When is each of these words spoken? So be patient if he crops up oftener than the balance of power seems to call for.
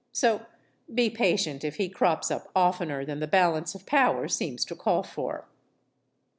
So 0.11 0.47
be 0.91 1.11
patient 1.11 1.63
if 1.63 1.75
he 1.75 1.87
crops 1.87 2.31
up 2.31 2.49
oftener 2.55 3.05
than 3.05 3.19
the 3.19 3.27
balance 3.27 3.75
of 3.75 3.85
power 3.85 4.27
seems 4.27 4.65
to 4.65 4.75
call 4.75 5.03
for. 5.03 5.45